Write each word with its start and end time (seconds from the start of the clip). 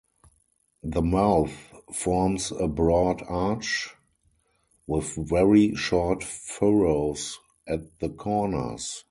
The 0.81 1.03
mouth 1.03 1.51
forms 1.93 2.51
a 2.51 2.67
broad 2.67 3.21
arch, 3.29 3.91
with 4.87 5.15
very 5.29 5.75
short 5.75 6.23
furrows 6.23 7.37
at 7.67 7.99
the 7.99 8.09
corners. 8.09 8.99